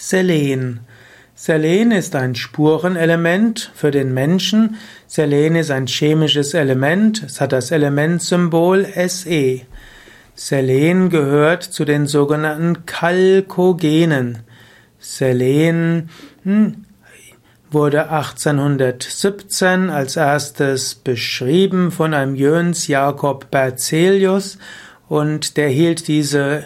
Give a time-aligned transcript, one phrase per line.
[0.00, 0.80] Selen.
[1.34, 4.76] Selen ist ein Spurenelement für den Menschen.
[5.06, 7.22] Selen ist ein chemisches Element.
[7.22, 9.60] Es hat das Elementsymbol Se.
[10.34, 14.38] Selen gehört zu den sogenannten Chalkogenen.
[14.98, 16.08] Selen
[16.44, 16.86] hm,
[17.70, 24.56] wurde 1817 als erstes beschrieben von einem Jöns Jakob Berzelius
[25.08, 26.64] und der hielt diese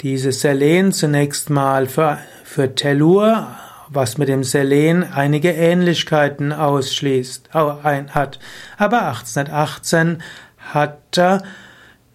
[0.00, 3.48] dieses Selen zunächst mal für, für Tellur,
[3.88, 8.38] was mit dem Selen einige Ähnlichkeiten ausschließt, hat.
[8.76, 10.22] Aber 1818
[10.58, 11.20] hat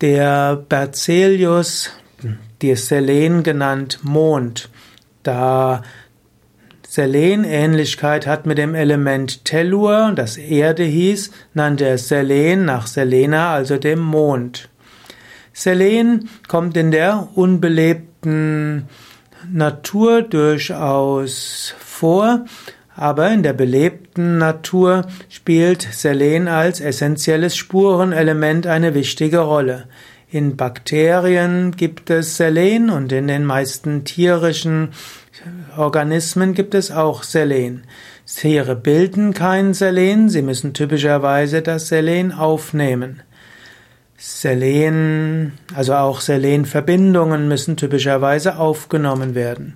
[0.01, 1.91] der Berzelius
[2.61, 4.69] die Selen genannt Mond,
[5.23, 5.81] da
[6.87, 13.51] Selen Ähnlichkeit hat mit dem Element Tellur, das Erde hieß, nannte er Selen nach Selena,
[13.51, 14.69] also dem Mond.
[15.53, 18.87] Selen kommt in der unbelebten
[19.51, 22.45] Natur durchaus vor,
[22.95, 29.85] aber in der belebten Natur spielt Selen als essentielles Spurenelement eine wichtige Rolle.
[30.29, 34.89] In Bakterien gibt es Selen und in den meisten tierischen
[35.77, 37.83] Organismen gibt es auch Selen.
[38.25, 43.21] Tiere bilden kein Selen, sie müssen typischerweise das Selen aufnehmen.
[44.25, 49.75] Selen, also auch Selenverbindungen müssen typischerweise aufgenommen werden.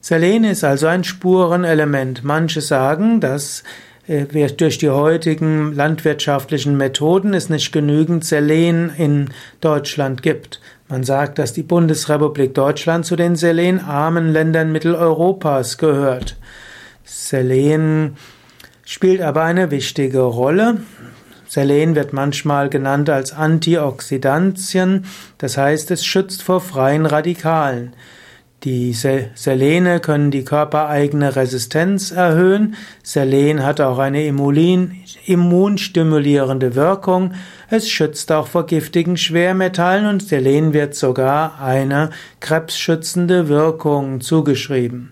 [0.00, 2.22] Selen ist also ein Spurenelement.
[2.22, 3.64] Manche sagen, dass
[4.06, 9.30] äh, durch die heutigen landwirtschaftlichen Methoden es nicht genügend Selen in
[9.60, 10.60] Deutschland gibt.
[10.88, 16.36] Man sagt, dass die Bundesrepublik Deutschland zu den selenarmen Ländern Mitteleuropas gehört.
[17.02, 18.16] Selen
[18.84, 20.78] spielt aber eine wichtige Rolle.
[21.54, 25.04] Selen wird manchmal genannt als Antioxidantien,
[25.36, 27.92] das heißt, es schützt vor freien Radikalen.
[28.64, 32.74] Die Selene können die körpereigene Resistenz erhöhen.
[33.02, 37.34] Selen hat auch eine immunstimulierende Wirkung.
[37.68, 42.08] Es schützt auch vor giftigen Schwermetallen und Selen wird sogar eine
[42.40, 45.10] krebsschützende Wirkung zugeschrieben.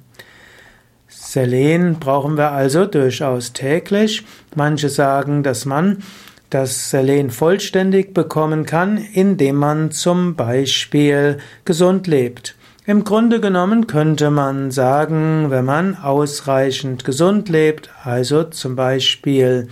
[1.06, 4.24] Selen brauchen wir also durchaus täglich.
[4.54, 5.98] Manche sagen, dass man
[6.50, 12.56] das Selen vollständig bekommen kann, indem man zum Beispiel gesund lebt.
[12.86, 19.68] Im Grunde genommen könnte man sagen, wenn man ausreichend gesund lebt, also zum Beispiel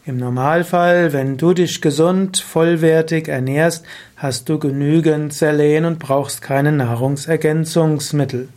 [0.09, 3.85] Im Normalfall, wenn du dich gesund, vollwertig ernährst,
[4.17, 8.49] hast du genügend Selen und brauchst keine Nahrungsergänzungsmittel.